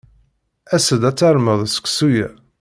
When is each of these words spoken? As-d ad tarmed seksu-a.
As-d 0.75 1.03
ad 1.09 1.15
tarmed 1.19 1.61
seksu-a. 1.73 2.27